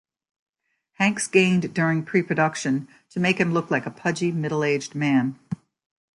[0.93, 5.37] Hanks gained during pre-production to make him look like a pudgy, middle-aged man.